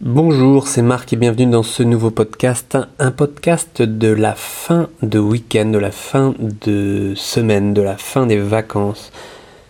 Bonjour, 0.00 0.66
c'est 0.66 0.82
Marc 0.82 1.12
et 1.12 1.16
bienvenue 1.16 1.46
dans 1.46 1.62
ce 1.62 1.84
nouveau 1.84 2.10
podcast, 2.10 2.76
un 2.98 3.12
podcast 3.12 3.80
de 3.80 4.08
la 4.08 4.34
fin 4.34 4.88
de 5.02 5.20
week-end, 5.20 5.66
de 5.66 5.78
la 5.78 5.92
fin 5.92 6.34
de 6.40 7.12
semaine, 7.14 7.74
de 7.74 7.80
la 7.80 7.96
fin 7.96 8.26
des 8.26 8.38
vacances. 8.38 9.12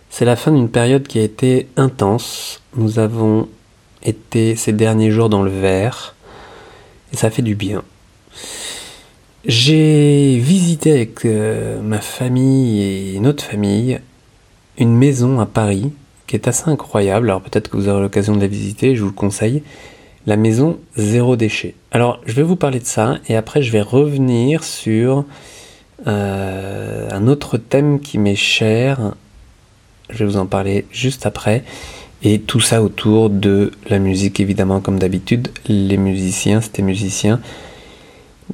C'est 0.09 0.25
la 0.25 0.37
fin 0.37 0.51
d'une 0.51 0.71
période 0.71 1.07
qui 1.07 1.19
a 1.19 1.23
été 1.23 1.69
intense. 1.77 2.63
Nous 2.75 2.99
avons 2.99 3.49
été 4.03 4.57
ces 4.57 4.73
derniers 4.73 5.11
jours 5.11 5.29
dans 5.29 5.43
le 5.43 5.51
vert 5.51 6.15
et 7.13 7.17
ça 7.19 7.29
fait 7.29 7.43
du 7.43 7.55
bien. 7.55 7.83
J'ai 9.45 10.39
visité 10.39 10.93
avec 10.93 11.27
euh, 11.27 11.83
ma 11.83 12.01
famille 12.01 12.81
et 12.83 13.13
une 13.13 13.27
autre 13.27 13.45
famille 13.45 14.01
une 14.79 14.97
maison 14.97 15.39
à 15.39 15.45
Paris 15.45 15.93
qui 16.27 16.35
est 16.35 16.49
assez 16.49 16.71
incroyable. 16.71 17.29
Alors 17.29 17.43
peut-être 17.43 17.69
que 17.69 17.77
vous 17.77 17.91
aurez 17.91 18.01
l'occasion 18.01 18.35
de 18.35 18.41
la 18.41 18.47
visiter, 18.47 18.97
je 18.97 19.03
vous 19.03 19.09
le 19.09 19.15
conseille 19.15 19.63
la 20.27 20.37
maison 20.37 20.79
zéro 20.97 21.37
déchet. 21.37 21.75
Alors, 21.91 22.21
je 22.27 22.33
vais 22.33 22.43
vous 22.43 22.57
parler 22.57 22.81
de 22.81 22.87
ça 22.87 23.19
et 23.29 23.37
après, 23.37 23.63
je 23.63 23.71
vais 23.71 23.83
revenir 23.83 24.65
sur 24.65 25.25
euh, 26.07 27.09
un 27.11 27.27
autre 27.29 27.59
thème 27.59 28.01
qui 28.01 28.19
m'est 28.19 28.35
cher. 28.35 29.15
Je 30.11 30.19
vais 30.19 30.25
vous 30.25 30.37
en 30.37 30.47
parler 30.47 30.87
juste 30.91 31.27
après. 31.27 31.65
Et 32.23 32.41
tout 32.41 32.61
ça 32.61 32.83
autour 32.83 33.29
de 33.29 33.73
la 33.91 33.99
musique, 33.99 34.41
évidemment, 34.41 34.81
comme 34.81 34.99
d'habitude. 34.99 35.49
Les 35.69 35.99
musiciens, 35.99 36.63
c'était 36.63 36.83
musiciens. 36.83 37.41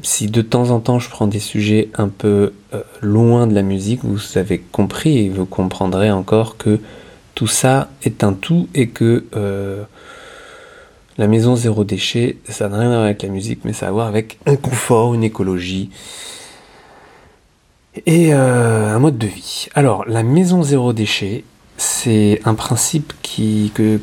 Si 0.03 0.29
de 0.29 0.43
temps 0.43 0.71
en 0.71 0.81
temps 0.81 0.99
je 0.99 1.11
prends 1.11 1.27
des 1.27 1.41
sujets 1.41 1.89
un 1.95 2.09
peu 2.09 2.53
euh, 2.75 2.83
loin 3.01 3.47
de 3.47 3.55
la 3.55 3.63
musique, 3.63 4.01
vous 4.05 4.39
avez 4.39 4.59
compris 4.59 5.19
et 5.19 5.29
vous 5.29 5.47
comprendrez 5.47 6.11
encore 6.11 6.57
que 6.57 6.79
tout 7.35 7.49
ça 7.49 7.91
est 8.05 8.23
un 8.23 8.33
tout 8.33 8.69
et 8.75 8.89
que 8.89 9.25
euh, 9.35 9.83
la 11.21 11.27
maison 11.27 11.55
zéro 11.55 11.85
déchet, 11.85 12.39
ça 12.49 12.71
n'a 12.71 12.79
rien 12.79 12.87
à 12.93 12.95
voir 12.95 13.05
avec 13.05 13.23
la 13.23 13.29
musique, 13.29 13.61
mais 13.67 13.75
ça 13.75 13.85
a 13.85 13.89
à 13.91 13.93
voir 13.93 14.07
avec 14.07 14.39
un 14.47 14.57
confort, 14.57 15.13
une 15.13 15.23
écologie 15.23 15.91
et 18.07 18.33
euh, 18.33 18.97
un 18.97 18.99
mode 18.99 19.19
de 19.19 19.27
vie. 19.27 19.69
Alors, 19.75 20.07
la 20.09 20.23
maison 20.23 20.63
zéro 20.63 20.95
déchet, 20.95 21.45
c'est 21.77 22.41
un 22.47 22.55
principe 22.55 23.13
que, 23.23 24.01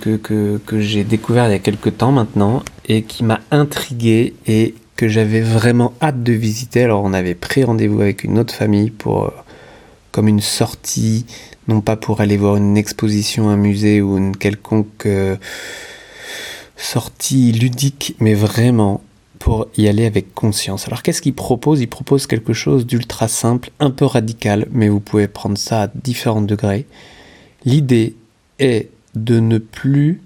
j'ai 0.73 1.03
découvert 1.03 1.47
il 1.47 1.53
y 1.53 1.55
a 1.55 1.59
quelques 1.59 1.97
temps 1.97 2.11
maintenant 2.11 2.61
et 2.87 3.01
qui 3.01 3.23
m'a 3.23 3.39
intrigué 3.49 4.35
et 4.45 4.75
que 4.95 5.07
j'avais 5.07 5.41
vraiment 5.41 5.95
hâte 6.03 6.21
de 6.21 6.33
visiter. 6.33 6.83
Alors, 6.83 7.03
on 7.03 7.13
avait 7.13 7.33
pris 7.33 7.63
rendez-vous 7.63 7.99
avec 7.99 8.25
une 8.25 8.37
autre 8.37 8.53
famille 8.53 8.91
pour 8.91 9.25
euh, 9.25 9.31
comme 10.11 10.27
une 10.27 10.41
sortie, 10.41 11.25
non 11.67 11.81
pas 11.81 11.95
pour 11.95 12.21
aller 12.21 12.37
voir 12.37 12.57
une 12.57 12.77
exposition, 12.77 13.49
un 13.49 13.57
musée 13.57 14.03
ou 14.03 14.19
une 14.19 14.37
quelconque 14.37 15.07
euh, 15.07 15.35
sortie 16.77 17.51
ludique, 17.51 18.15
mais 18.19 18.33
vraiment 18.33 19.01
pour 19.39 19.67
y 19.77 19.87
aller 19.87 20.05
avec 20.05 20.33
conscience. 20.33 20.87
Alors 20.87 21.03
qu'est-ce 21.03 21.21
qu'il 21.21 21.33
propose? 21.33 21.81
Il 21.81 21.87
propose 21.87 22.27
quelque 22.27 22.53
chose 22.53 22.85
d'ultra 22.85 23.27
simple, 23.27 23.71
un 23.79 23.91
peu 23.91 24.05
radical, 24.05 24.67
mais 24.71 24.89
vous 24.89 24.99
pouvez 24.99 25.27
prendre 25.27 25.57
ça 25.57 25.83
à 25.83 25.87
différents 25.87 26.41
degrés. 26.41 26.85
L'idée 27.65 28.15
est 28.59 28.89
de 29.15 29.39
ne 29.39 29.57
plus 29.57 30.21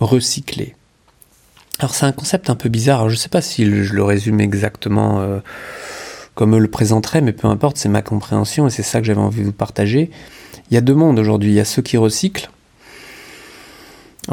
recycler. 0.00 0.74
Alors 1.78 1.94
c'est 1.94 2.06
un 2.06 2.12
concept 2.12 2.50
un 2.50 2.54
peu 2.54 2.68
bizarre, 2.68 3.08
je 3.08 3.14
ne 3.14 3.18
sais 3.18 3.28
pas 3.28 3.40
si 3.40 3.64
je 3.64 3.94
le 3.94 4.04
résume 4.04 4.40
exactement 4.40 5.20
euh, 5.20 5.40
comme 6.34 6.56
le 6.56 6.68
présenteraient, 6.68 7.20
mais 7.20 7.32
peu 7.32 7.48
importe, 7.48 7.76
c'est 7.76 7.88
ma 7.88 8.02
compréhension 8.02 8.66
et 8.66 8.70
c'est 8.70 8.82
ça 8.82 9.00
que 9.00 9.06
j'avais 9.06 9.20
envie 9.20 9.40
de 9.40 9.46
vous 9.46 9.52
partager. 9.52 10.10
Il 10.70 10.74
y 10.74 10.76
a 10.76 10.80
deux 10.80 10.94
mondes 10.94 11.18
aujourd'hui, 11.18 11.50
il 11.50 11.54
y 11.54 11.60
a 11.60 11.64
ceux 11.64 11.82
qui 11.82 11.96
recyclent, 11.96 12.50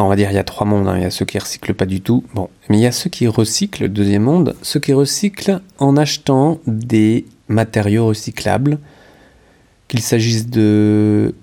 on 0.04 0.10
va 0.10 0.16
dire 0.16 0.32
il 0.32 0.36
y 0.36 0.40
a 0.40 0.44
trois 0.44 0.66
mondes, 0.66 0.88
hein. 0.88 0.98
il 0.98 1.04
y 1.04 1.06
a 1.06 1.12
ceux 1.12 1.26
qui 1.26 1.38
recyclent 1.38 1.74
pas 1.74 1.86
du 1.86 2.02
tout, 2.02 2.24
bon, 2.34 2.50
mais 2.70 2.78
il 2.78 2.82
y 2.82 2.88
a 2.88 2.92
ceux 2.92 3.10
qui 3.10 3.28
recyclent, 3.28 3.84
le 3.84 3.90
deuxième 3.90 4.24
monde, 4.24 4.56
ceux 4.62 4.80
qui 4.80 4.94
recyclent 4.94 5.62
en 5.78 5.98
achetant 5.98 6.60
des 6.68 7.26
matériaux 7.48 8.08
recyclables, 8.08 8.80
qu'il 9.88 10.02
s'agisse 10.02 10.48
de 10.48 11.34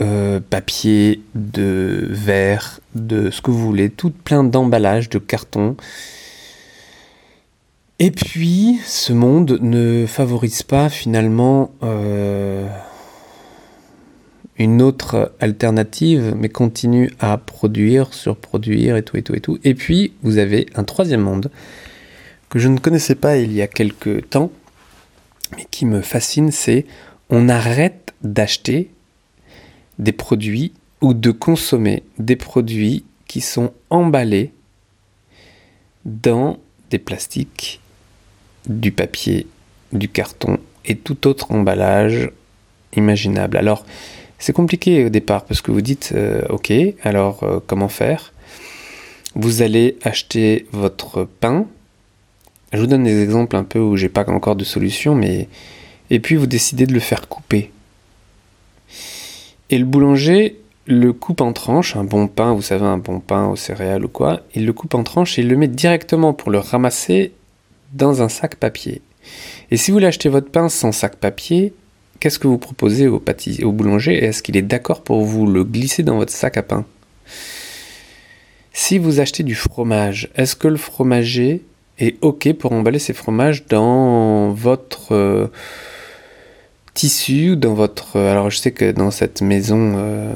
euh, 0.00 0.38
papier, 0.48 1.22
de 1.34 2.06
verre, 2.10 2.80
de 2.94 3.30
ce 3.30 3.42
que 3.42 3.50
vous 3.50 3.58
voulez, 3.58 3.90
tout 3.90 4.10
plein 4.10 4.44
d'emballages, 4.44 5.08
de 5.08 5.18
cartons. 5.18 5.76
Et 7.98 8.12
puis, 8.12 8.78
ce 8.86 9.12
monde 9.12 9.58
ne 9.60 10.06
favorise 10.06 10.62
pas 10.62 10.88
finalement 10.88 11.72
euh, 11.82 12.68
une 14.58 14.82
autre 14.82 15.32
alternative, 15.40 16.34
mais 16.36 16.48
continue 16.48 17.10
à 17.20 17.38
produire, 17.38 18.12
surproduire 18.12 18.96
et 18.96 19.02
tout 19.02 19.16
et 19.16 19.22
tout 19.22 19.34
et 19.34 19.40
tout. 19.40 19.58
Et 19.64 19.74
puis, 19.74 20.12
vous 20.22 20.38
avez 20.38 20.66
un 20.74 20.84
troisième 20.84 21.20
monde 21.20 21.50
que 22.48 22.58
je 22.58 22.68
ne 22.68 22.78
connaissais 22.78 23.14
pas 23.14 23.36
il 23.36 23.52
y 23.52 23.62
a 23.62 23.68
quelques 23.68 24.28
temps, 24.30 24.50
mais 25.56 25.66
qui 25.70 25.86
me 25.86 26.00
fascine, 26.00 26.50
c'est 26.50 26.86
on 27.30 27.48
arrête 27.48 28.14
d'acheter 28.22 28.90
des 29.98 30.12
produits 30.12 30.72
ou 31.00 31.14
de 31.14 31.30
consommer 31.30 32.02
des 32.18 32.36
produits 32.36 33.04
qui 33.26 33.40
sont 33.40 33.72
emballés 33.90 34.52
dans 36.04 36.58
des 36.90 36.98
plastiques, 36.98 37.80
du 38.66 38.90
papier, 38.90 39.46
du 39.92 40.08
carton 40.08 40.58
et 40.84 40.96
tout 40.96 41.26
autre 41.26 41.52
emballage 41.52 42.30
imaginable. 42.96 43.56
Alors, 43.56 43.84
c'est 44.38 44.52
compliqué 44.52 45.04
au 45.04 45.08
départ 45.08 45.44
parce 45.44 45.60
que 45.60 45.70
vous 45.70 45.80
dites 45.80 46.12
euh, 46.14 46.42
ok, 46.48 46.72
alors 47.02 47.42
euh, 47.42 47.60
comment 47.66 47.88
faire? 47.88 48.32
Vous 49.34 49.62
allez 49.62 49.96
acheter 50.02 50.66
votre 50.72 51.24
pain. 51.24 51.66
Je 52.72 52.78
vous 52.78 52.86
donne 52.86 53.04
des 53.04 53.22
exemples 53.22 53.56
un 53.56 53.64
peu 53.64 53.78
où 53.78 53.96
j'ai 53.96 54.08
pas 54.08 54.28
encore 54.28 54.56
de 54.56 54.64
solution, 54.64 55.14
mais 55.14 55.48
et 56.10 56.20
puis 56.20 56.36
vous 56.36 56.46
décidez 56.46 56.86
de 56.86 56.94
le 56.94 57.00
faire 57.00 57.28
couper. 57.28 57.70
Et 59.70 59.78
le 59.78 59.84
boulanger 59.84 60.58
le 60.86 61.12
coupe 61.12 61.42
en 61.42 61.52
tranches, 61.52 61.96
un 61.96 62.04
bon 62.04 62.28
pain, 62.28 62.54
vous 62.54 62.62
savez, 62.62 62.86
un 62.86 62.96
bon 62.96 63.20
pain 63.20 63.46
aux 63.48 63.56
céréales 63.56 64.06
ou 64.06 64.08
quoi, 64.08 64.40
il 64.54 64.64
le 64.64 64.72
coupe 64.72 64.94
en 64.94 65.02
tranches 65.02 65.38
et 65.38 65.42
il 65.42 65.48
le 65.48 65.56
met 65.56 65.68
directement 65.68 66.32
pour 66.32 66.50
le 66.50 66.58
ramasser 66.58 67.32
dans 67.92 68.22
un 68.22 68.30
sac 68.30 68.56
papier. 68.56 69.02
Et 69.70 69.76
si 69.76 69.90
vous 69.90 69.96
voulez 69.96 70.06
acheter 70.06 70.30
votre 70.30 70.50
pain 70.50 70.70
sans 70.70 70.92
sac 70.92 71.16
papier, 71.16 71.74
qu'est-ce 72.20 72.38
que 72.38 72.46
vous 72.46 72.58
proposez 72.58 73.06
au, 73.08 73.20
boulanger 73.72 74.24
Est-ce 74.24 74.42
qu'il 74.42 74.56
est 74.56 74.62
d'accord 74.62 75.02
pour 75.02 75.24
vous 75.24 75.46
le 75.46 75.64
glisser 75.64 76.02
dans 76.02 76.16
votre 76.16 76.32
sac 76.32 76.56
à 76.56 76.62
pain? 76.62 76.84
Si 78.72 78.98
vous 78.98 79.20
achetez 79.20 79.42
du 79.42 79.54
fromage, 79.54 80.28
est-ce 80.36 80.54
que 80.54 80.68
le 80.68 80.76
fromager 80.76 81.62
est 81.98 82.16
OK 82.22 82.52
pour 82.52 82.72
emballer 82.72 82.98
ses 82.98 83.12
fromages 83.12 83.66
dans 83.66 84.50
votre 84.50 85.12
euh, 85.12 85.48
tissu 86.94 87.56
dans 87.56 87.74
votre... 87.74 88.16
Euh, 88.16 88.30
alors 88.30 88.50
je 88.50 88.58
sais 88.58 88.70
que 88.70 88.92
dans 88.92 89.10
cette 89.10 89.42
maison 89.42 89.94
euh, 89.96 90.32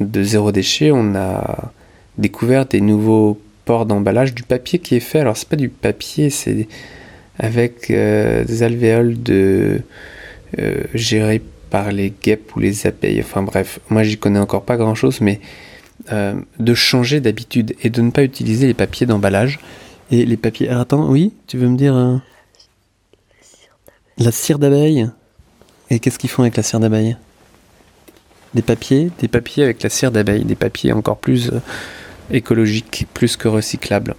de 0.00 0.22
zéro 0.22 0.52
déchet, 0.52 0.90
on 0.90 1.14
a 1.14 1.72
découvert 2.18 2.66
des 2.66 2.80
nouveaux 2.80 3.40
ports 3.64 3.86
d'emballage, 3.86 4.34
du 4.34 4.42
papier 4.42 4.78
qui 4.78 4.96
est 4.96 5.00
fait. 5.00 5.20
Alors 5.20 5.36
c'est 5.36 5.48
pas 5.48 5.56
du 5.56 5.68
papier, 5.68 6.30
c'est 6.30 6.68
avec 7.38 7.88
des 7.88 8.62
alvéoles 8.62 9.22
de 9.22 9.34
euh, 9.34 9.78
géré 10.94 11.42
par 11.72 11.90
les 11.90 12.10
guêpes 12.10 12.54
ou 12.54 12.60
les 12.60 12.86
abeilles. 12.86 13.22
Enfin 13.22 13.42
bref, 13.42 13.80
moi 13.88 14.02
j'y 14.02 14.18
connais 14.18 14.38
encore 14.38 14.64
pas 14.64 14.76
grand 14.76 14.94
chose, 14.94 15.22
mais 15.22 15.40
euh, 16.12 16.34
de 16.58 16.74
changer 16.74 17.20
d'habitude 17.20 17.74
et 17.82 17.88
de 17.88 18.02
ne 18.02 18.10
pas 18.10 18.24
utiliser 18.24 18.66
les 18.66 18.74
papiers 18.74 19.06
d'emballage. 19.06 19.58
Et 20.10 20.26
les 20.26 20.36
papiers. 20.36 20.68
Attends, 20.68 21.08
oui, 21.08 21.32
tu 21.46 21.56
veux 21.56 21.68
me 21.68 21.76
dire. 21.78 21.96
Euh, 21.96 22.16
la 24.18 24.30
cire 24.30 24.58
d'abeille? 24.58 25.08
Et 25.88 25.98
qu'est-ce 25.98 26.18
qu'ils 26.18 26.28
font 26.28 26.42
avec 26.42 26.56
la 26.58 26.62
cire 26.62 26.80
d'abeille? 26.80 27.16
Des 28.52 28.60
papiers? 28.60 29.10
Des 29.20 29.28
papiers 29.28 29.64
avec 29.64 29.82
la 29.82 29.88
cire 29.88 30.10
d'abeille, 30.10 30.44
des 30.44 30.54
papiers 30.54 30.92
encore 30.92 31.16
plus 31.16 31.50
écologiques, 32.30 33.06
plus 33.14 33.38
que 33.38 33.48
recyclables. 33.48 34.14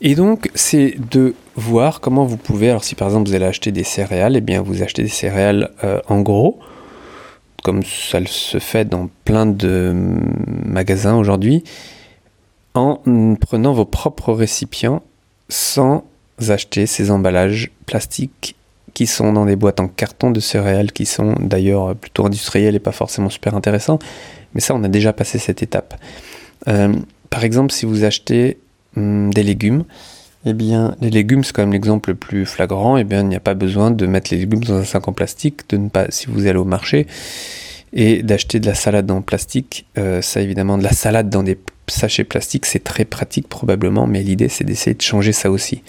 Et 0.00 0.14
donc, 0.14 0.50
c'est 0.54 0.96
de 1.10 1.34
voir 1.56 2.00
comment 2.00 2.24
vous 2.24 2.36
pouvez, 2.36 2.70
alors 2.70 2.84
si 2.84 2.94
par 2.94 3.08
exemple 3.08 3.28
vous 3.28 3.34
allez 3.34 3.46
acheter 3.46 3.72
des 3.72 3.84
céréales, 3.84 4.36
eh 4.36 4.40
bien 4.40 4.60
vous 4.60 4.82
achetez 4.82 5.02
des 5.02 5.08
céréales 5.08 5.70
euh, 5.84 6.00
en 6.08 6.20
gros, 6.20 6.58
comme 7.62 7.82
ça 7.82 8.18
se 8.26 8.58
fait 8.58 8.84
dans 8.84 9.08
plein 9.24 9.46
de 9.46 9.94
magasins 10.66 11.16
aujourd'hui, 11.16 11.64
en 12.74 13.00
prenant 13.40 13.72
vos 13.72 13.84
propres 13.84 14.32
récipients 14.32 15.02
sans 15.48 16.04
acheter 16.48 16.86
ces 16.86 17.10
emballages 17.10 17.70
plastiques 17.86 18.56
qui 18.92 19.06
sont 19.06 19.32
dans 19.32 19.44
des 19.44 19.56
boîtes 19.56 19.80
en 19.80 19.88
carton 19.88 20.30
de 20.30 20.40
céréales 20.40 20.92
qui 20.92 21.06
sont 21.06 21.34
d'ailleurs 21.40 21.94
plutôt 21.96 22.26
industrielles 22.26 22.74
et 22.74 22.80
pas 22.80 22.92
forcément 22.92 23.30
super 23.30 23.54
intéressants. 23.54 23.98
Mais 24.54 24.60
ça, 24.60 24.74
on 24.74 24.84
a 24.84 24.88
déjà 24.88 25.12
passé 25.12 25.38
cette 25.38 25.62
étape. 25.62 25.94
Euh, 26.68 26.94
par 27.30 27.44
exemple, 27.44 27.72
si 27.72 27.86
vous 27.86 28.04
achetez 28.04 28.58
Hum, 28.96 29.32
des 29.32 29.42
légumes, 29.42 29.84
eh 30.46 30.52
bien, 30.52 30.94
les 31.00 31.10
légumes, 31.10 31.42
c'est 31.42 31.52
quand 31.54 31.62
même 31.62 31.72
l'exemple 31.72 32.10
le 32.10 32.16
plus 32.16 32.44
flagrant. 32.44 32.96
Eh 32.96 33.04
bien, 33.04 33.20
il 33.22 33.28
n'y 33.28 33.36
a 33.36 33.40
pas 33.40 33.54
besoin 33.54 33.90
de 33.90 34.06
mettre 34.06 34.30
les 34.30 34.38
légumes 34.38 34.62
dans 34.62 34.74
un 34.74 34.84
sac 34.84 35.08
en 35.08 35.12
plastique, 35.12 35.68
de 35.70 35.78
ne 35.78 35.88
pas, 35.88 36.06
si 36.10 36.26
vous 36.26 36.46
allez 36.46 36.58
au 36.58 36.64
marché, 36.64 37.06
et 37.94 38.22
d'acheter 38.22 38.60
de 38.60 38.66
la 38.66 38.74
salade 38.74 39.10
en 39.10 39.22
plastique. 39.22 39.86
Euh, 39.96 40.20
ça, 40.20 40.40
évidemment, 40.40 40.76
de 40.76 40.82
la 40.82 40.92
salade 40.92 41.30
dans 41.30 41.42
des 41.42 41.58
sachets 41.86 42.24
plastiques, 42.24 42.66
c'est 42.66 42.84
très 42.84 43.04
pratique 43.04 43.48
probablement, 43.48 44.06
mais 44.06 44.22
l'idée 44.22 44.48
c'est 44.48 44.64
d'essayer 44.64 44.94
de 44.94 45.02
changer 45.02 45.32
ça 45.32 45.50
aussi. 45.50 45.82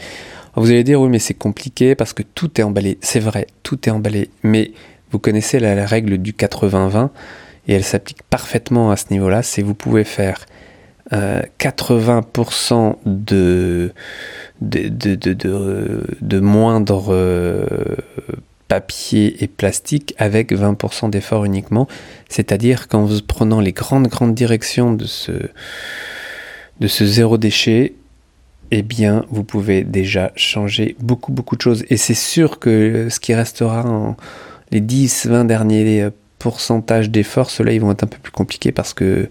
vous 0.56 0.70
allez 0.70 0.84
dire 0.84 1.02
oui 1.02 1.10
mais 1.10 1.20
c'est 1.20 1.34
compliqué 1.34 1.96
parce 1.96 2.14
que 2.14 2.24
tout 2.24 2.60
est 2.60 2.64
emballé. 2.64 2.98
C'est 3.02 3.20
vrai, 3.20 3.48
tout 3.64 3.88
est 3.88 3.92
emballé. 3.92 4.30
Mais 4.44 4.72
vous 5.12 5.20
connaissez 5.20 5.60
la, 5.60 5.86
règle 5.86 6.18
du 6.18 6.34
80-20 6.34 7.10
et 7.68 7.74
elle 7.74 7.84
s'applique 7.84 8.24
parfaitement 8.24 8.92
à 8.92 8.98
ce 8.98 9.06
niveau-là. 9.12 9.44
C'est 9.44 9.62
vous 9.62 9.74
pouvez 9.74 10.04
faire 10.04 10.46
80% 11.12 12.96
de, 13.06 13.94
de, 14.62 14.88
de, 14.90 15.16
de, 15.16 16.04
de 16.20 16.40
moindre 16.40 17.14
euh, 17.14 17.66
papier 18.68 19.44
et 19.44 19.48
plastique 19.48 20.16
avec 20.18 20.52
20% 20.52 21.10
d'effort 21.10 21.46
uniquement. 21.46 21.88
C'est-à-dire 22.30 22.88
qu'en 22.88 23.08
prenant 23.28 23.60
les 23.60 23.72
grandes, 23.72 24.08
grandes 24.08 24.34
directions 24.34 24.94
de 24.94 25.06
ce, 25.06 25.32
de 26.80 26.88
ce 26.88 27.06
zéro 27.06 27.38
déchet, 27.38 27.94
eh 28.72 28.82
bien, 28.82 29.26
vous 29.30 29.44
pouvez 29.44 29.84
déjà 29.84 30.32
changer 30.36 30.96
beaucoup, 31.00 31.32
beaucoup 31.32 31.56
de 31.56 31.62
choses. 31.62 31.86
Et 31.90 31.98
c'est 31.98 32.16
sûr 32.16 32.58
que 32.58 33.10
ce 33.10 33.20
qui 33.20 33.36
restera 33.36 33.86
en 33.86 34.18
les 34.72 34.82
10, 34.82 35.28
20 35.28 35.46
derniers 35.46 36.10
pourcentages 36.40 37.12
d'efforts, 37.12 37.52
ceux-là, 37.52 37.74
ils 37.74 37.82
vont 37.82 37.92
être 37.92 38.04
un 38.04 38.08
peu 38.08 38.18
plus 38.18 38.32
compliqués 38.32 38.72
parce 38.72 38.94
que 38.94 39.04
euh, 39.06 39.30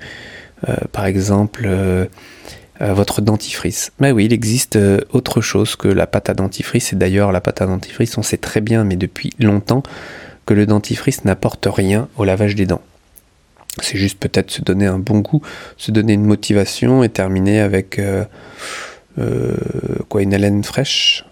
par 0.93 1.07
exemple, 1.07 1.65
euh, 1.67 2.07
euh, 2.81 2.95
votre 2.95 3.21
dentifrice. 3.21 3.93
Mais 4.01 4.13
oui, 4.13 4.27
il 4.27 4.33
existe 4.33 4.79
autre 5.13 5.41
chose 5.41 5.77
que 5.77 5.89
la 5.89 6.07
pâte 6.07 6.31
à 6.31 6.35
dentifrice. 6.35 6.93
Et 6.93 6.97
d'ailleurs, 6.97 7.33
la 7.33 7.41
pâte 7.41 7.63
à 7.63 7.67
dentifrice, 7.67 8.17
on 8.19 8.23
sait 8.23 8.37
très 8.37 8.61
bien, 8.61 8.85
mais 8.85 8.97
depuis 8.97 9.31
longtemps, 9.39 9.83
que 10.47 10.55
le 10.55 10.67
dentifrice 10.67 11.25
n'apporte 11.25 11.67
rien 11.71 12.09
au 12.17 12.25
lavage 12.25 12.55
des 12.55 12.67
dents. 12.67 12.83
C'est 13.83 13.99
juste 13.99 14.19
peut-être 14.19 14.51
se 14.51 14.63
donner 14.63 14.87
un 14.87 14.99
bon 14.99 15.19
goût, 15.19 15.43
se 15.77 15.91
donner 15.91 16.13
une 16.13 16.27
motivation 16.27 17.03
et 17.03 17.09
terminer 17.09 17.61
avec 17.61 18.01
quoi 19.17 20.23
une 20.23 20.35
haleine 20.35 20.63
fraîche, 20.63 21.25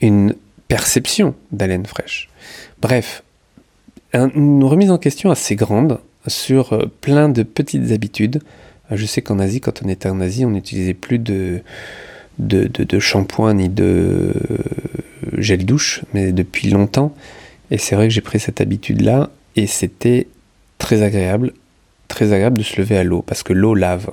une 0.00 0.34
perception 0.66 1.34
d'haleine 1.52 1.86
fraîche. 1.86 2.28
Bref, 2.80 3.22
une 4.12 4.64
remise 4.64 4.90
en 4.90 4.98
question 4.98 5.30
assez 5.30 5.54
grande 5.56 6.00
sur 6.26 6.72
euh, 6.72 6.86
plein 7.00 7.28
de 7.28 7.42
petites 7.42 7.90
habitudes. 7.92 8.40
Euh, 8.90 8.96
je 8.96 9.06
sais 9.06 9.22
qu'en 9.22 9.38
Asie, 9.38 9.60
quand 9.60 9.82
on 9.84 9.88
était 9.88 10.08
en 10.08 10.20
Asie, 10.20 10.44
on 10.44 10.50
n'utilisait 10.50 10.94
plus 10.94 11.18
de, 11.18 11.62
de, 12.38 12.98
shampoing 12.98 13.54
ni 13.54 13.68
de 13.68 13.84
euh, 13.84 14.34
gel 15.38 15.64
douche, 15.64 16.02
mais 16.14 16.32
depuis 16.32 16.68
longtemps. 16.70 17.14
Et 17.70 17.78
c'est 17.78 17.94
vrai 17.94 18.08
que 18.08 18.14
j'ai 18.14 18.20
pris 18.20 18.40
cette 18.40 18.60
habitude-là, 18.60 19.30
et 19.56 19.66
c'était 19.66 20.26
très 20.78 21.02
agréable, 21.02 21.52
très 22.08 22.32
agréable 22.32 22.58
de 22.58 22.62
se 22.62 22.80
lever 22.80 22.96
à 22.96 23.04
l'eau, 23.04 23.22
parce 23.22 23.42
que 23.42 23.52
l'eau 23.52 23.74
lave. 23.74 24.10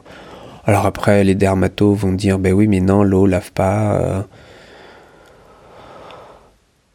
Alors 0.65 0.85
après, 0.85 1.23
les 1.23 1.35
dermatos 1.35 1.95
vont 1.95 2.11
dire, 2.11 2.39
ben 2.39 2.53
oui, 2.53 2.67
mais 2.67 2.81
non, 2.81 3.03
l'eau 3.03 3.25
lave 3.25 3.51
pas. 3.53 4.27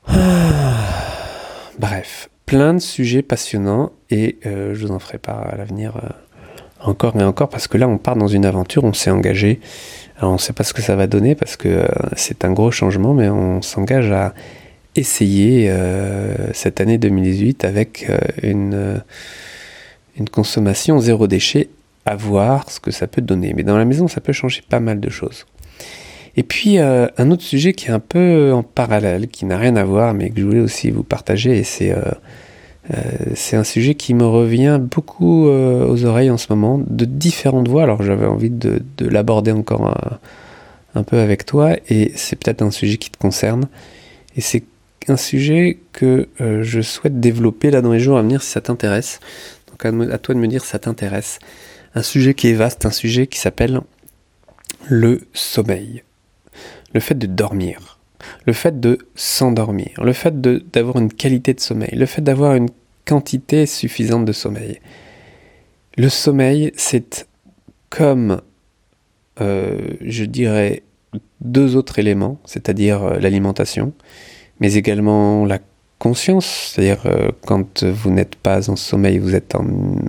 Bref, 1.79 2.29
plein 2.52 2.75
de 2.75 2.81
sujets 2.81 3.22
passionnants 3.22 3.93
et 4.10 4.37
euh, 4.44 4.75
je 4.75 4.87
vous 4.87 4.93
en 4.93 4.99
ferai 4.99 5.16
part 5.16 5.49
à 5.50 5.56
l'avenir 5.56 5.96
euh, 5.96 6.08
encore 6.82 7.16
et 7.16 7.25
encore 7.25 7.49
parce 7.49 7.66
que 7.66 7.78
là 7.78 7.88
on 7.88 7.96
part 7.96 8.14
dans 8.14 8.28
une 8.28 8.44
aventure, 8.44 8.84
on 8.84 8.93
s'est 8.93 9.10
engagé. 9.10 9.58
Alors 10.19 10.32
on 10.32 10.34
ne 10.34 10.38
sait 10.38 10.52
pas 10.52 10.62
ce 10.62 10.75
que 10.75 10.82
ça 10.82 10.94
va 10.94 11.06
donner 11.06 11.34
parce 11.34 11.56
que 11.56 11.69
euh, 11.69 11.87
c'est 12.14 12.44
un 12.44 12.52
gros 12.52 12.70
changement, 12.70 13.14
mais 13.14 13.31
on 13.31 13.62
s'engage 13.62 14.10
à 14.10 14.34
essayer 14.96 15.72
cette 16.52 16.82
année 16.82 16.99
2018 16.99 17.64
avec 17.64 18.12
une, 18.43 19.00
une 20.19 20.28
consommation 20.28 20.98
zéro 20.98 21.26
déchet, 21.26 21.70
à 22.05 22.16
voir 22.16 22.70
ce 22.70 22.81
que 22.81 22.90
ça 22.90 23.06
peut 23.06 23.22
donner. 23.22 23.55
Mais 23.55 23.62
dans 23.62 23.78
la 23.78 23.87
maison, 23.87 24.06
ça 24.06 24.20
peut 24.20 24.34
changer 24.34 24.60
pas 24.69 24.81
mal 24.81 25.00
de 25.00 25.08
choses. 25.08 25.46
Et 26.37 26.43
puis 26.43 26.76
un 26.78 27.31
autre 27.31 27.43
sujet 27.43 27.72
qui 27.72 27.87
est 27.87 27.93
un 27.93 28.00
peu 28.00 28.52
en 28.52 28.62
parallèle, 28.62 29.28
qui 29.28 29.46
n'a 29.46 29.56
rien 29.56 29.76
à 29.76 29.84
voir, 29.84 30.12
mais 30.12 30.28
que 30.28 30.38
je 30.38 30.44
voulais 30.44 30.60
aussi 30.60 30.90
vous 30.90 31.05
partager, 31.05 31.56
et 31.56 31.64
c'est 31.64 31.94
c'est 33.34 33.56
un 33.56 33.64
sujet 33.64 33.94
qui 33.94 34.12
me 34.14 34.26
revient 34.26 34.81
beaucoup 34.81 35.49
euh, 35.49 35.87
aux 35.87 36.05
oreilles 36.05 36.31
en 36.31 36.37
ce 36.37 36.46
moment, 36.50 36.81
de 36.84 37.05
différentes 37.05 37.69
voix. 37.69 37.84
Alors 37.84 38.02
j'avais 38.02 38.26
envie 38.26 38.50
de, 38.50 38.82
l'aborder 39.00 39.52
encore 39.52 39.96
un, 40.94 41.02
peu 41.02 41.19
avec 41.19 41.46
toi, 41.46 41.76
et 41.88 42.12
c'est 42.17 42.37
peut-être 42.37 42.62
un 42.62 42.70
sujet 42.70 42.96
qui 42.96 43.11
te 43.11 43.19
concerne. 43.19 43.69
Et 44.37 44.40
c'est 44.40 44.64
un 45.08 45.17
sujet 45.17 45.79
que 45.93 46.29
euh, 46.40 46.62
je 46.62 46.81
souhaite 46.81 47.20
développer 47.20 47.70
là 47.70 47.82
dans 47.82 47.93
les 47.93 48.00
jours 48.00 48.19
à 48.19 48.23
venir 48.23 48.43
si 48.43 48.50
ça 48.50 48.61
t'intéresse. 48.61 49.20
Donc 49.70 49.84
à, 49.84 50.19
toi 50.19 50.34
de 50.34 50.40
me 50.40 50.49
dire 50.49 50.62
si 50.62 50.70
ça 50.70 50.79
t'intéresse. 50.79 51.38
Un 51.94 52.02
sujet 52.02 52.34
qui 52.34 52.49
est 52.49 52.55
vaste, 52.55 52.87
un 52.87 52.90
sujet 52.90 53.26
qui 53.26 53.38
s'appelle 53.38 53.81
le 54.88 55.23
sommeil. 55.32 56.02
Le 56.94 57.00
fait 57.00 57.14
de 57.14 57.26
dormir 57.26 57.99
le 58.46 58.52
fait 58.52 58.80
de 58.80 58.98
s'endormir, 59.14 60.02
le 60.02 60.12
fait 60.12 60.40
d'avoir 60.40 60.98
une 60.98 61.12
qualité 61.12 61.54
de 61.54 61.60
sommeil, 61.60 61.90
le 61.92 62.06
fait 62.06 62.22
d'avoir 62.22 62.54
une 62.54 62.69
quantité 63.04 63.66
suffisante 63.66 64.24
de 64.24 64.32
sommeil. 64.32 64.80
Le 65.96 66.08
sommeil, 66.08 66.72
c'est 66.76 67.26
comme, 67.90 68.40
euh, 69.40 69.78
je 70.00 70.24
dirais, 70.24 70.82
deux 71.40 71.76
autres 71.76 71.98
éléments, 71.98 72.38
c'est-à-dire 72.44 73.02
euh, 73.02 73.19
l'alimentation, 73.19 73.92
mais 74.60 74.74
également 74.74 75.44
la 75.44 75.58
conscience, 75.98 76.72
c'est-à-dire 76.72 77.02
euh, 77.06 77.30
quand 77.46 77.84
vous 77.84 78.10
n'êtes 78.10 78.36
pas 78.36 78.70
en 78.70 78.76
sommeil, 78.76 79.19
vous 79.19 79.34
êtes 79.34 79.54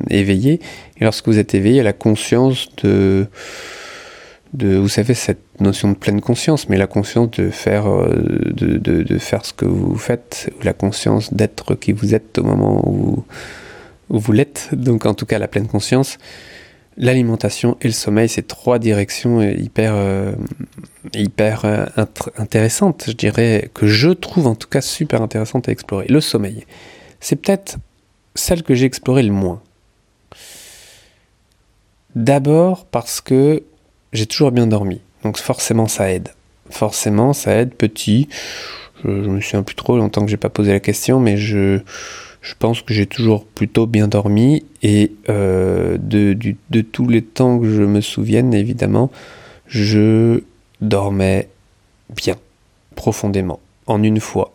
éveillé, 0.10 0.62
et 0.98 1.04
lorsque 1.04 1.28
vous 1.28 1.40
êtes 1.40 1.54
éveillé, 1.54 1.84
la 1.84 1.94
conscience 1.94 2.70
de 2.78 3.28
de, 4.54 4.78
vous 4.78 4.88
savez, 4.88 5.14
cette 5.14 5.60
notion 5.60 5.90
de 5.90 5.96
pleine 5.96 6.22
conscience, 6.22 6.70
mais 6.70 6.78
la 6.78 6.88
conscience 6.88 7.32
de 7.32 7.50
faire, 7.50 7.88
euh, 7.88 8.52
de, 8.56 8.78
de, 8.78 9.18
faire 9.18 9.46
ce 9.46 9.54
que 9.54 9.66
vous 9.66 9.98
faites, 9.98 10.52
la 10.62 10.74
conscience 10.74 11.34
d'être 11.34 11.76
qui 11.76 11.92
vous 11.92 12.14
êtes 12.14 12.38
au 12.38 12.44
moment 12.44 12.88
où, 12.88 13.24
où 14.10 14.20
vous 14.20 14.32
l'êtes, 14.32 14.70
donc 14.74 15.06
en 15.06 15.16
tout 15.16 15.26
cas 15.26 15.40
la 15.40 15.48
pleine 15.48 15.68
conscience. 15.68 16.18
L'alimentation 16.96 17.76
et 17.82 17.88
le 17.88 17.94
sommeil, 17.94 18.30
c'est 18.30 18.48
trois 18.48 18.78
directions 18.78 19.42
hyper, 19.42 19.94
euh, 19.96 20.34
hyper 21.16 21.66
euh, 21.66 21.86
intéressantes, 22.38 23.06
je 23.08 23.14
dirais, 23.14 23.72
que 23.74 23.88
je 23.88 24.10
trouve 24.10 24.46
en 24.46 24.54
tout 24.54 24.68
cas 24.68 24.82
super 24.82 25.24
intéressantes 25.24 25.68
à 25.68 25.72
explorer. 25.72 26.06
Le 26.08 26.22
sommeil, 26.22 26.66
c'est 27.20 27.36
peut-être 27.36 27.78
celle 28.36 28.62
que 28.62 28.76
j'ai 28.76 28.86
explorée 28.86 29.24
le 29.24 29.32
moins. 29.32 29.60
D'abord 32.16 32.86
parce 32.86 33.22
que 33.22 33.64
j'ai 34.14 34.26
toujours 34.26 34.52
bien 34.52 34.68
dormi. 34.68 35.02
Donc 35.24 35.38
forcément 35.38 35.88
ça 35.88 36.12
aide. 36.12 36.30
Forcément 36.70 37.34
ça 37.34 37.56
aide 37.56 37.74
petit. 37.74 38.30
Je, 39.04 39.10
me 39.10 39.42
souviens 39.42 39.64
plus 39.64 39.76
trop 39.76 39.98
longtemps 39.98 40.24
que 40.24 40.32
j'ai 40.32 40.38
pas 40.38 40.50
posé 40.50 40.72
la 40.72 40.80
question, 40.80 41.20
mais 41.20 41.36
je, 41.36 41.80
je 42.42 42.54
pense 42.58 42.82
que 42.82 42.94
j'ai 42.94 43.06
toujours 43.06 43.46
plutôt 43.46 43.86
bien 43.86 44.08
dormi. 44.08 44.66
Et 44.82 45.12
euh, 45.30 45.98
de, 46.00 46.38
de 46.70 46.82
tous 46.82 47.08
les 47.08 47.22
temps 47.22 47.60
que 47.60 47.70
je 47.70 47.84
me 47.84 48.00
souvienne, 48.00 48.54
évidemment, 48.54 49.12
je 49.68 50.44
dormais 50.80 51.50
bien, 52.16 52.38
profondément, 52.96 53.60
en 53.88 54.04
une 54.04 54.20
fois. 54.20 54.54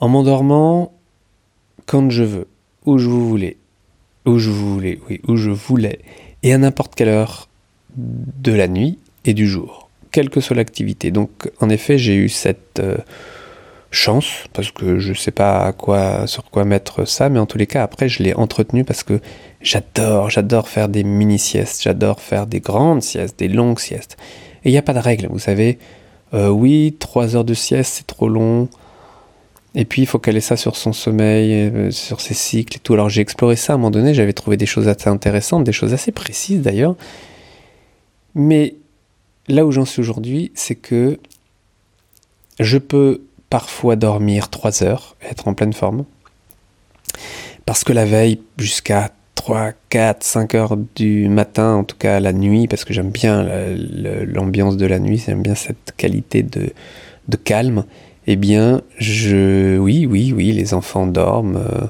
En 0.00 0.08
m'endormant 0.08 0.92
quand 1.86 2.10
je 2.10 2.24
veux, 2.24 2.48
où 2.84 2.98
je 2.98 3.08
voulais, 3.08 3.56
où 4.24 4.38
je 4.38 4.50
voulais, 4.50 4.98
oui, 5.08 5.20
où 5.28 5.36
je 5.36 5.50
voulais, 5.50 6.00
et 6.42 6.52
à 6.52 6.58
n'importe 6.58 6.94
quelle 6.94 7.08
heure 7.08 7.48
de 7.96 8.52
la 8.52 8.68
nuit 8.68 8.98
et 9.24 9.34
du 9.34 9.48
jour, 9.48 9.88
quelle 10.12 10.30
que 10.30 10.40
soit 10.40 10.56
l'activité. 10.56 11.10
Donc 11.10 11.50
en 11.60 11.68
effet, 11.68 11.98
j'ai 11.98 12.14
eu 12.14 12.28
cette 12.28 12.80
euh, 12.80 12.96
chance, 13.90 14.44
parce 14.52 14.70
que 14.70 14.98
je 14.98 15.10
ne 15.10 15.14
sais 15.14 15.30
pas 15.30 15.72
quoi, 15.72 16.26
sur 16.26 16.44
quoi 16.44 16.64
mettre 16.64 17.06
ça, 17.06 17.28
mais 17.28 17.38
en 17.38 17.46
tous 17.46 17.58
les 17.58 17.66
cas, 17.66 17.82
après, 17.82 18.08
je 18.08 18.22
l'ai 18.22 18.34
entretenu 18.34 18.84
parce 18.84 19.02
que 19.02 19.20
j'adore, 19.60 20.30
j'adore 20.30 20.68
faire 20.68 20.88
des 20.88 21.04
mini-siestes, 21.04 21.82
j'adore 21.82 22.20
faire 22.20 22.46
des 22.46 22.60
grandes 22.60 23.02
siestes, 23.02 23.38
des 23.38 23.48
longues 23.48 23.80
siestes. 23.80 24.16
Et 24.64 24.68
il 24.70 24.72
n'y 24.72 24.78
a 24.78 24.82
pas 24.82 24.94
de 24.94 24.98
règle, 24.98 25.28
vous 25.30 25.38
savez. 25.38 25.78
Euh, 26.34 26.48
oui, 26.48 26.96
trois 26.98 27.36
heures 27.36 27.44
de 27.44 27.54
sieste, 27.54 27.94
c'est 27.96 28.06
trop 28.06 28.28
long. 28.28 28.68
Et 29.74 29.84
puis, 29.84 30.02
il 30.02 30.06
faut 30.06 30.18
caler 30.18 30.40
ça 30.40 30.56
sur 30.56 30.76
son 30.76 30.92
sommeil, 30.92 31.52
euh, 31.52 31.90
sur 31.90 32.20
ses 32.20 32.34
cycles 32.34 32.76
et 32.76 32.80
tout. 32.80 32.94
Alors, 32.94 33.08
j'ai 33.08 33.20
exploré 33.20 33.56
ça 33.56 33.72
à 33.72 33.76
un 33.76 33.78
moment 33.78 33.90
donné, 33.90 34.14
j'avais 34.14 34.32
trouvé 34.32 34.56
des 34.56 34.66
choses 34.66 34.88
assez 34.88 35.08
intéressantes, 35.08 35.64
des 35.64 35.72
choses 35.72 35.94
assez 35.94 36.12
précises 36.12 36.62
d'ailleurs. 36.62 36.96
Mais 38.36 38.74
là 39.48 39.64
où 39.64 39.72
j'en 39.72 39.86
suis 39.86 40.00
aujourd'hui, 40.00 40.52
c'est 40.54 40.74
que 40.74 41.18
je 42.60 42.76
peux 42.76 43.22
parfois 43.48 43.96
dormir 43.96 44.50
3 44.50 44.82
heures, 44.82 45.16
être 45.22 45.48
en 45.48 45.54
pleine 45.54 45.72
forme, 45.72 46.04
parce 47.64 47.82
que 47.82 47.94
la 47.94 48.04
veille, 48.04 48.40
jusqu'à 48.58 49.10
3, 49.36 49.72
4, 49.88 50.22
5 50.22 50.54
heures 50.54 50.76
du 50.96 51.30
matin, 51.30 51.76
en 51.76 51.84
tout 51.84 51.96
cas 51.96 52.20
la 52.20 52.34
nuit, 52.34 52.68
parce 52.68 52.84
que 52.84 52.92
j'aime 52.92 53.08
bien 53.08 53.42
l'ambiance 54.26 54.76
de 54.76 54.84
la 54.84 54.98
nuit, 54.98 55.22
j'aime 55.24 55.42
bien 55.42 55.54
cette 55.54 55.94
qualité 55.96 56.42
de, 56.42 56.72
calme, 57.42 57.86
eh 58.26 58.36
bien, 58.36 58.82
je, 58.98 59.78
oui, 59.78 60.04
oui, 60.04 60.34
oui, 60.36 60.52
les 60.52 60.74
enfants 60.74 61.06
dorment, 61.06 61.56
euh, 61.56 61.86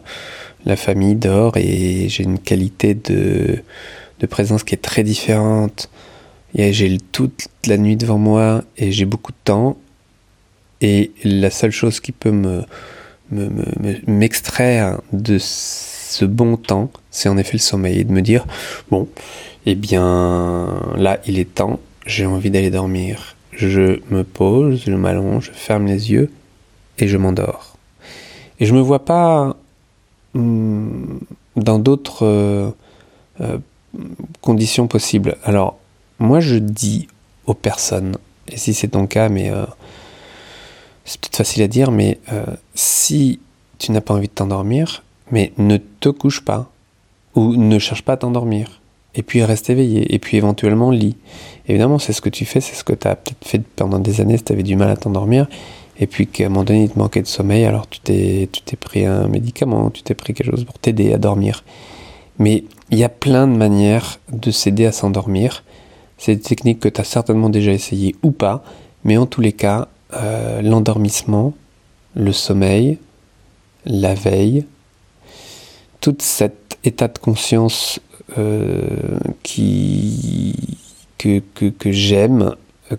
la 0.64 0.76
famille 0.76 1.16
dort 1.16 1.56
et 1.56 2.08
j'ai 2.08 2.22
une 2.22 2.38
qualité 2.38 2.94
de, 2.94 3.58
de 4.20 4.26
présence 4.26 4.62
qui 4.62 4.74
est 4.74 4.78
très 4.78 5.02
différente. 5.02 5.90
J'ai 6.56 6.96
toute 7.12 7.48
la 7.66 7.76
nuit 7.76 7.96
devant 7.96 8.18
moi 8.18 8.62
et 8.78 8.90
j'ai 8.90 9.04
beaucoup 9.04 9.32
de 9.32 9.36
temps. 9.44 9.76
Et 10.80 11.10
la 11.22 11.50
seule 11.50 11.70
chose 11.70 12.00
qui 12.00 12.12
peut 12.12 12.30
me, 12.30 12.64
m'extraire 14.06 15.00
de 15.12 15.36
ce 15.38 16.24
bon 16.24 16.56
temps, 16.56 16.90
c'est 17.10 17.28
en 17.28 17.36
effet 17.36 17.54
le 17.54 17.58
sommeil 17.58 18.00
et 18.00 18.04
de 18.04 18.12
me 18.12 18.22
dire 18.22 18.46
bon, 18.90 19.08
eh 19.66 19.74
bien 19.74 20.80
là 20.96 21.18
il 21.26 21.38
est 21.38 21.54
temps, 21.54 21.78
j'ai 22.06 22.24
envie 22.24 22.50
d'aller 22.50 22.70
dormir. 22.70 23.36
Je 23.52 24.00
me 24.10 24.22
pose, 24.22 24.82
je 24.86 24.92
m'allonge, 24.92 25.50
je 25.52 25.58
ferme 25.58 25.86
les 25.86 26.10
yeux 26.10 26.30
et 26.98 27.08
je 27.08 27.16
m'endors. 27.16 27.76
Et 28.60 28.66
je 28.66 28.74
me 28.74 28.80
vois 28.80 29.04
pas 29.04 29.56
hmm, 30.34 31.18
dans 31.56 31.78
d'autres 31.78 32.24
euh, 32.24 32.70
euh, 33.40 33.58
conditions 34.40 34.86
possibles. 34.86 35.36
Alors 35.44 35.78
moi 36.18 36.40
je 36.40 36.56
dis 36.56 37.08
aux 37.46 37.54
personnes, 37.54 38.16
et 38.48 38.56
si 38.56 38.74
c'est 38.74 38.88
ton 38.88 39.06
cas, 39.06 39.28
mais 39.28 39.50
euh, 39.50 39.66
c'est 41.04 41.20
peut-être 41.20 41.36
facile 41.36 41.62
à 41.62 41.68
dire, 41.68 41.90
mais 41.90 42.18
euh, 42.32 42.44
si 42.74 43.40
tu 43.78 43.92
n'as 43.92 44.00
pas 44.00 44.14
envie 44.14 44.28
de 44.28 44.32
t'endormir, 44.32 45.02
mais 45.30 45.52
ne 45.58 45.76
te 45.76 46.08
couche 46.08 46.40
pas 46.40 46.70
ou 47.34 47.56
ne 47.56 47.78
cherche 47.78 48.02
pas 48.02 48.14
à 48.14 48.16
t'endormir. 48.16 48.80
Et 49.14 49.22
puis 49.22 49.42
reste 49.42 49.70
éveillé, 49.70 50.14
et 50.14 50.18
puis 50.18 50.36
éventuellement 50.36 50.90
lis. 50.90 51.16
Évidemment, 51.68 51.98
c'est 51.98 52.12
ce 52.12 52.20
que 52.20 52.28
tu 52.28 52.44
fais, 52.44 52.60
c'est 52.60 52.74
ce 52.74 52.84
que 52.84 52.92
tu 52.92 53.08
as 53.08 53.16
peut-être 53.16 53.46
fait 53.46 53.62
pendant 53.76 53.98
des 53.98 54.20
années 54.20 54.36
si 54.36 54.44
tu 54.44 54.52
avais 54.52 54.62
du 54.62 54.76
mal 54.76 54.90
à 54.90 54.96
t'endormir, 54.96 55.48
et 55.98 56.06
puis 56.06 56.26
qu'à 56.26 56.46
un 56.46 56.48
moment 56.48 56.64
donné 56.64 56.84
il 56.84 56.90
te 56.90 56.98
manquait 56.98 57.22
de 57.22 57.26
sommeil, 57.26 57.64
alors 57.64 57.88
tu 57.88 58.00
t'es, 58.00 58.48
tu 58.52 58.60
t'es 58.60 58.76
pris 58.76 59.06
un 59.06 59.28
médicament, 59.28 59.90
tu 59.90 60.02
t'es 60.02 60.14
pris 60.14 60.34
quelque 60.34 60.50
chose 60.50 60.64
pour 60.64 60.78
t'aider 60.78 61.12
à 61.14 61.18
dormir. 61.18 61.64
Mais 62.38 62.64
il 62.90 62.98
y 62.98 63.04
a 63.04 63.08
plein 63.08 63.46
de 63.46 63.56
manières 63.56 64.20
de 64.30 64.50
s'aider 64.50 64.84
à 64.84 64.92
s'endormir. 64.92 65.64
C'est 66.18 66.36
des 66.36 66.42
techniques 66.42 66.80
que 66.80 66.88
tu 66.88 67.00
as 67.00 67.04
certainement 67.04 67.48
déjà 67.48 67.72
essayées 67.72 68.16
ou 68.22 68.30
pas, 68.30 68.62
mais 69.04 69.16
en 69.16 69.26
tous 69.26 69.40
les 69.40 69.52
cas, 69.52 69.88
euh, 70.14 70.62
l'endormissement, 70.62 71.54
le 72.14 72.32
sommeil, 72.32 72.98
la 73.84 74.14
veille, 74.14 74.64
tout 76.00 76.16
cet 76.18 76.78
état 76.84 77.08
de 77.08 77.18
conscience 77.18 78.00
euh, 78.38 79.18
qui, 79.42 80.78
que, 81.18 81.40
que, 81.68 81.92
j'aime, 81.92 82.54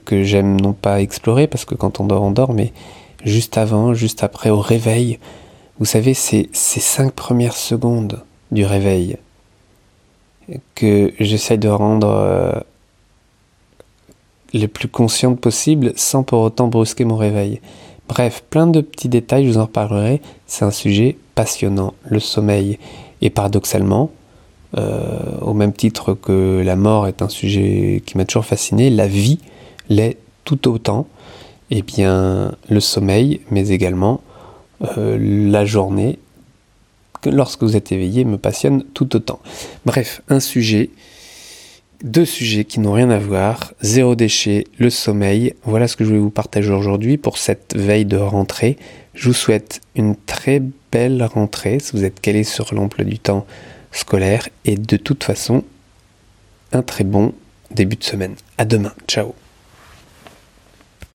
que 0.05 0.24
j'aime 0.24 0.59
non 0.59 0.74
pas 0.74 1.01
explorer, 1.01 1.47
parce 1.47 1.65
que 1.65 1.75
quand 1.75 2.00
on 2.00 2.05
dort, 2.05 2.24
on 2.24 2.31
dort, 2.31 2.53
mais 2.53 2.74
juste 3.24 3.57
avant, 3.57 3.93
juste 3.93 4.24
après, 4.24 4.50
au 4.50 4.59
réveil, 4.59 5.19
vous 5.79 5.86
savez, 5.86 6.13
c'est 6.13 6.50
ces 6.53 6.79
cinq 6.79 7.13
premières 7.13 7.55
secondes 7.55 8.21
du 8.51 8.65
réveil 8.65 9.17
que 10.75 11.13
j'essaye 11.19 11.57
de 11.57 11.67
rendre 11.67 12.63
euh, 14.56 14.60
le 14.60 14.68
plus 14.68 14.88
consciente 14.88 15.39
possible 15.39 15.94
sans 15.96 16.24
pour 16.24 16.42
autant 16.42 16.68
brusquer 16.68 17.06
mon 17.06 17.18
réveil. 17.18 17.62
Bref, 18.08 18.44
plein 18.50 18.68
de 18.68 18.82
petits 18.82 19.10
détails, 19.10 19.46
je 19.46 19.51
vous 19.51 19.58
en 19.58 19.66
reparlerai. 19.66 20.22
C'est 20.46 20.66
un 20.66 20.72
sujet 20.72 21.18
passionnant, 21.36 21.94
le 22.06 22.20
sommeil. 22.20 22.80
Et 23.22 23.30
paradoxalement, 23.30 24.12
euh, 24.77 25.39
au 25.42 25.54
même 25.54 25.74
titre 25.74 26.13
que 26.13 26.62
la 26.63 26.75
mort 26.75 27.08
est 27.08 27.22
un 27.22 27.30
sujet 27.30 28.01
qui 28.06 28.18
m'a 28.18 28.25
toujours 28.25 28.46
fasciné, 28.46 28.89
la 28.89 29.08
vie 29.08 29.39
l'est 29.89 30.18
tout 30.44 30.68
autant. 30.70 31.08
Et 31.70 31.80
eh 31.80 31.82
bien, 31.82 32.54
le 32.70 32.80
sommeil, 32.80 33.42
mais 33.51 33.70
également 33.70 34.22
euh, 34.98 35.18
la 35.20 35.66
journée, 35.66 36.18
lorsque 37.25 37.63
vous 37.63 37.75
êtes 37.75 37.92
éveillé, 37.92 38.24
me 38.24 38.38
passionne 38.38 38.84
tout 38.94 39.16
autant. 39.16 39.39
Bref, 39.86 40.22
un 40.30 40.39
sujet 40.39 40.92
deux 42.04 42.25
sujets 42.25 42.66
qui 42.66 42.80
n'ont 42.80 42.94
rien 42.94 43.10
à 43.10 43.20
voir, 43.20 43.74
zéro 43.82 44.16
déchet, 44.16 44.66
le 44.77 44.89
sommeil. 44.89 45.54
Voilà 45.63 45.88
ce 45.88 45.96
que 45.96 46.06
je 46.06 46.12
vais 46.12 46.20
vous 46.20 46.30
partager 46.30 46.72
aujourd'hui 46.72 47.18
pour 47.18 47.38
cette 47.38 47.75
veille 47.75 48.06
de 48.06 48.18
rentrée. 48.18 48.77
Je 49.13 49.30
vous 49.30 49.34
souhaite 49.34 49.82
une 49.96 50.16
très 50.16 50.62
belle 50.92 51.24
rentrée 51.24 51.80
si 51.80 51.94
vous 51.94 52.04
êtes 52.04 52.20
calé 52.22 52.44
sur 52.44 52.74
l'emploi 52.74 53.04
du 53.04 53.20
temps 53.20 53.46
scolaire 53.92 54.48
et 54.66 54.75
de 54.75 54.98
toute 54.98 55.24
façon 55.24 55.63
un 56.72 56.82
très 56.82 57.04
bon 57.04 57.34
début 57.72 57.96
de 57.96 58.04
semaine. 58.04 58.36
À 58.58 58.66
demain, 58.66 58.94
ciao 59.08 59.34